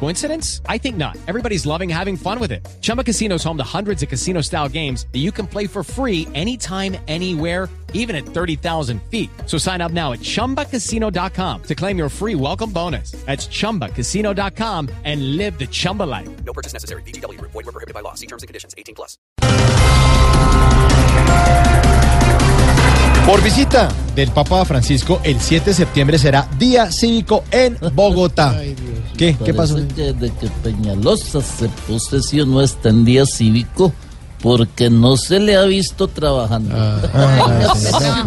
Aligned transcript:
Coincidence? 0.00 0.60
I 0.68 0.78
think 0.78 0.96
not. 0.96 1.16
Everybody's 1.26 1.64
loving 1.64 1.88
having 1.88 2.16
fun 2.16 2.38
with 2.38 2.52
it. 2.52 2.66
Chumba 2.82 3.02
Casino 3.02 3.36
is 3.36 3.44
home 3.44 3.56
to 3.56 3.64
hundreds 3.64 4.02
of 4.02 4.10
casino 4.10 4.42
style 4.42 4.68
games 4.68 5.06
that 5.12 5.20
you 5.20 5.32
can 5.32 5.46
play 5.46 5.66
for 5.66 5.82
free 5.82 6.28
anytime, 6.34 6.96
anywhere, 7.08 7.70
even 7.94 8.14
at 8.14 8.26
30,000 8.26 9.00
feet. 9.10 9.30
So 9.46 9.56
sign 9.56 9.80
up 9.80 9.92
now 9.92 10.12
at 10.12 10.20
chumbacasino.com 10.20 11.62
to 11.62 11.74
claim 11.74 11.96
your 11.96 12.10
free 12.10 12.34
welcome 12.34 12.70
bonus. 12.70 13.12
That's 13.24 13.46
chumbacasino.com 13.46 14.90
and 15.04 15.36
live 15.38 15.58
the 15.58 15.66
Chumba 15.66 16.02
life. 16.02 16.28
No 16.44 16.52
purchase 16.52 16.74
necessary. 16.74 17.02
BGW. 17.04 17.40
Void 17.40 17.54
were 17.54 17.72
prohibited 17.72 17.94
by 17.94 18.00
law. 18.00 18.14
See 18.14 18.26
terms 18.26 18.42
and 18.42 18.48
conditions. 18.48 18.74
18 18.76 18.94
plus. 18.94 19.16
Por 23.26 23.40
visita 23.40 23.88
del 24.14 24.30
Papa 24.32 24.66
Francisco, 24.66 25.18
el 25.24 25.40
7 25.40 25.70
de 25.70 25.74
septiembre 25.74 26.18
será 26.18 26.46
Día 26.58 26.92
Cívico 26.92 27.42
en 27.50 27.78
Bogotá. 27.94 28.54
¿Qué? 29.16 29.36
¿Qué 29.44 29.54
pasó? 29.54 29.76
Que 29.94 30.12
de 30.12 30.30
que 30.32 30.48
Peñalosa 30.62 31.40
se 31.40 31.68
posesionó 31.86 32.62
está 32.62 32.88
en 32.88 33.04
día 33.04 33.24
cívico 33.26 33.92
porque 34.42 34.90
no 34.90 35.16
se 35.16 35.40
le 35.40 35.56
ha 35.56 35.62
visto 35.62 36.08
trabajando. 36.08 36.74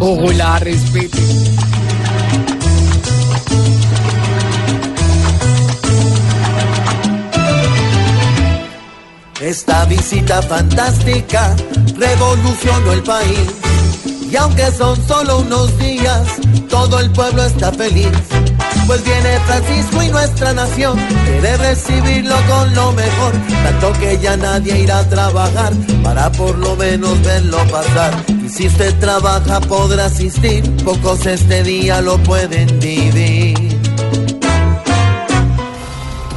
Hola, 0.00 0.58
respete. 0.58 1.18
Esta 9.40 9.84
visita 9.84 10.42
fantástica 10.42 11.54
revolucionó 11.96 12.92
el 12.92 13.02
país. 13.04 13.54
Y 14.28 14.36
aunque 14.36 14.70
son 14.72 14.96
solo 15.06 15.38
unos 15.38 15.78
días, 15.78 16.26
todo 16.68 16.98
el 16.98 17.10
pueblo 17.12 17.44
está 17.44 17.70
feliz. 17.72 18.10
Pues 18.88 19.04
viene 19.04 19.38
Francisco 19.46 20.02
y 20.02 20.08
nuestra 20.08 20.54
nación 20.54 20.98
quiere 21.26 21.56
recibirlo 21.58 22.34
con 22.48 22.74
lo 22.74 22.92
mejor. 22.92 23.32
Tanto 23.62 23.92
que 24.00 24.18
ya 24.18 24.34
nadie 24.38 24.78
irá 24.80 25.00
a 25.00 25.08
trabajar 25.08 25.72
para 26.02 26.32
por 26.32 26.56
lo 26.58 26.74
menos 26.74 27.20
verlo 27.22 27.58
pasar. 27.70 28.14
Y 28.44 28.48
si 28.48 28.66
usted 28.66 28.98
trabaja 28.98 29.60
podrá 29.60 30.06
asistir, 30.06 30.64
pocos 30.84 31.26
este 31.26 31.62
día 31.62 32.00
lo 32.00 32.16
pueden 32.22 32.80
vivir. 32.80 33.56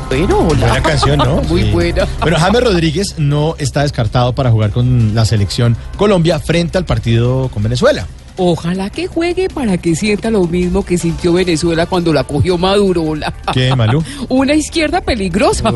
Bueno, 0.10 0.40
hola. 0.40 0.68
Buena 0.68 0.84
canción, 0.84 1.18
¿no? 1.20 1.42
Muy 1.48 1.62
Sí. 1.64 1.72
buena. 1.72 2.06
Bueno, 2.20 2.38
James 2.38 2.62
Rodríguez 2.66 3.16
no 3.18 3.56
está 3.60 3.84
descartado 3.84 4.36
para 4.36 4.52
jugar 4.52 4.72
con 4.72 5.16
la 5.16 5.24
selección 5.24 5.78
Colombia 5.96 6.38
frente 6.40 6.78
al 6.78 6.84
partido 6.84 7.48
con 7.54 7.64
Venezuela. 7.64 8.06
Ojalá 8.38 8.90
que 8.90 9.08
juegue 9.08 9.50
para 9.50 9.78
que 9.78 9.96
sienta 9.96 10.30
lo 10.32 10.46
mismo 10.46 10.84
que 10.84 10.98
sintió 10.98 11.34
Venezuela 11.34 11.86
cuando 11.86 12.14
la 12.14 12.24
cogió 12.24 12.58
Maduro. 12.58 13.04
hola. 13.04 13.34
¿Qué, 13.54 13.76
Malú? 13.76 14.04
Una 14.30 14.54
izquierda 14.56 15.02
peligrosa. 15.02 15.72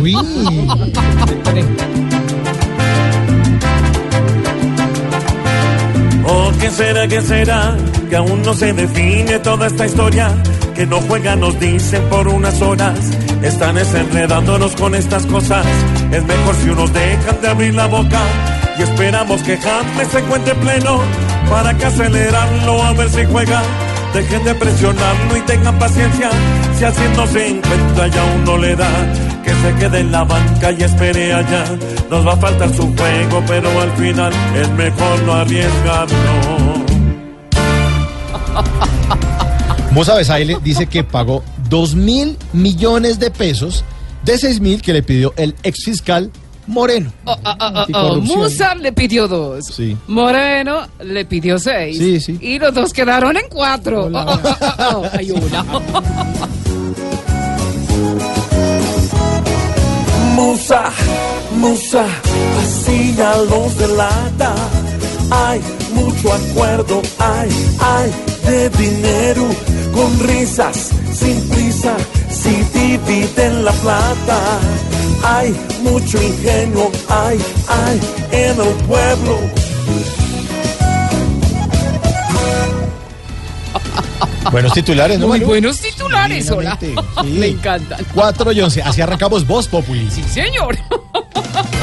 Uy. 0.00 0.14
Oh, 6.26 6.52
¿qué 6.60 6.70
será, 6.70 7.08
qué 7.08 7.20
será? 7.22 7.76
Que 8.08 8.16
aún 8.16 8.42
no 8.42 8.54
se 8.54 8.72
define 8.72 9.38
toda 9.40 9.66
esta 9.66 9.86
historia. 9.86 10.30
Que 10.74 10.86
no 10.86 11.00
juegan, 11.02 11.40
nos 11.40 11.58
dicen 11.58 12.02
por 12.08 12.28
unas 12.28 12.60
horas. 12.62 12.98
Están 13.42 13.74
desenredándonos 13.74 14.74
con 14.76 14.94
estas 14.94 15.26
cosas. 15.26 15.66
Es 16.12 16.24
mejor 16.24 16.54
si 16.56 16.70
unos 16.70 16.92
dejan 16.92 17.40
de 17.40 17.48
abrir 17.48 17.74
la 17.74 17.86
boca. 17.86 18.20
Y 18.78 18.82
esperamos 18.82 19.42
que 19.42 19.56
James 19.58 20.08
se 20.08 20.18
encuentre 20.20 20.54
pleno. 20.54 21.00
Para 21.50 21.76
que 21.76 21.84
acelerarlo 21.84 22.82
a 22.82 22.92
ver 22.92 23.10
si 23.10 23.24
juega. 23.26 23.62
Dejen 24.14 24.44
de 24.44 24.54
presionarlo 24.54 25.36
y 25.36 25.40
tengan 25.42 25.78
paciencia. 25.78 26.30
Si 26.78 26.84
haciendo 26.84 27.26
se 27.26 27.48
encuentra 27.48 28.08
ya 28.08 28.24
uno 28.36 28.56
le 28.56 28.76
da. 28.76 28.88
Que 29.44 29.50
se 29.50 29.74
quede 29.78 30.00
en 30.00 30.12
la 30.12 30.24
banca 30.24 30.70
y 30.70 30.82
espere 30.82 31.32
allá. 31.32 31.64
Nos 32.08 32.26
va 32.26 32.32
a 32.32 32.36
faltar 32.36 32.72
su 32.74 32.94
juego, 32.96 33.42
pero 33.46 33.80
al 33.80 33.90
final 33.96 34.32
es 34.56 34.70
mejor 34.70 35.22
no 35.26 35.32
arriesgarlo. 35.34 36.16
Moza 39.92 40.14
Besaile 40.14 40.56
dice 40.62 40.86
que 40.86 41.02
pagó 41.02 41.42
2 41.68 41.94
mil 41.96 42.36
millones 42.52 43.18
de 43.18 43.30
pesos 43.30 43.84
de 44.24 44.38
6 44.38 44.60
mil 44.60 44.82
que 44.82 44.92
le 44.92 45.02
pidió 45.02 45.34
el 45.36 45.56
ex 45.62 45.84
fiscal 45.84 46.30
Moreno. 46.70 47.12
Ah, 47.26 47.36
ah, 47.44 47.56
ah, 47.58 47.80
Anticorrupción. 47.80 48.38
Musar 48.38 48.76
le 48.78 48.92
pidió 48.92 49.28
dos. 49.28 49.66
Sí. 49.66 49.96
Moreno 50.06 50.86
le 51.00 51.24
pidió 51.24 51.58
seis. 51.58 51.98
Sí, 51.98 52.20
sí. 52.20 52.38
Y 52.40 52.58
los 52.58 52.72
dos 52.72 52.92
quedaron 52.92 53.36
en 53.36 53.48
cuatro. 53.50 54.06
Oh, 54.06 54.18
oh, 54.18 54.40
oh, 54.42 55.02
oh. 55.02 55.10
Ay, 55.12 55.30
hola. 55.32 55.64
Musa, 60.34 60.84
musa, 61.56 62.04
así 62.62 63.14
ya 63.16 63.36
los 63.36 63.76
delata. 63.76 64.54
Hay 65.30 65.60
mucho 65.94 66.32
acuerdo, 66.32 67.02
hay, 67.18 67.50
hay 67.78 68.10
de 68.50 68.70
dinero, 68.70 69.48
con 69.92 70.18
risas, 70.28 70.90
sin 71.12 71.48
dividen 73.06 73.64
la 73.64 73.72
plata. 73.72 74.40
Hay 75.22 75.54
mucho 75.82 76.22
ingenio, 76.22 76.90
hay, 77.08 77.38
hay 77.68 78.00
en 78.32 78.60
el 78.60 78.74
pueblo. 78.86 79.38
Buenos 84.50 84.72
titulares, 84.72 85.18
¿no, 85.18 85.28
Muy 85.28 85.40
buenos 85.40 85.78
titulares, 85.80 86.50
hola. 86.50 86.78
Sí. 86.80 86.94
Me 87.24 87.48
encantan. 87.48 88.04
4 88.14 88.52
y 88.52 88.60
11. 88.60 88.82
Así 88.82 89.00
arrancamos 89.00 89.46
Voz 89.46 89.68
Populi. 89.68 90.10
Sí, 90.10 90.22
señor. 90.24 90.76